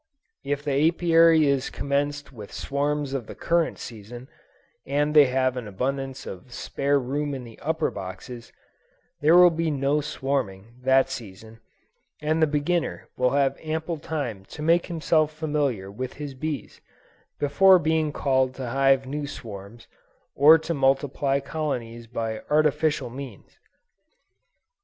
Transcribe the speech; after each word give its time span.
If 0.43 0.63
the 0.63 0.87
Apiary 0.89 1.45
is 1.45 1.69
commenced 1.69 2.33
with 2.33 2.51
swarms 2.51 3.13
of 3.13 3.27
the 3.27 3.35
current 3.35 3.77
season, 3.77 4.29
and 4.83 5.13
they 5.13 5.27
have 5.27 5.55
an 5.57 5.67
abundance 5.67 6.25
of 6.25 6.51
spare 6.51 6.97
room 6.99 7.35
in 7.35 7.43
the 7.43 7.59
upper 7.59 7.91
boxes, 7.91 8.51
there 9.21 9.37
will 9.37 9.51
be 9.51 9.69
no 9.69 10.01
swarming, 10.01 10.73
that 10.81 11.11
season, 11.11 11.59
and 12.19 12.41
the 12.41 12.47
beginner 12.47 13.09
will 13.15 13.29
have 13.37 13.59
ample 13.61 13.99
time 13.99 14.43
to 14.45 14.63
make 14.63 14.87
himself 14.87 15.31
familiar 15.31 15.91
with 15.91 16.13
his 16.13 16.33
bees, 16.33 16.81
before 17.37 17.77
being 17.77 18.11
called 18.11 18.55
to 18.55 18.69
hive 18.71 19.05
new 19.05 19.27
swarms, 19.27 19.85
or 20.33 20.57
to 20.57 20.73
multiply 20.73 21.39
colonies 21.39 22.07
by 22.07 22.41
artificial 22.49 23.11
means. 23.11 23.59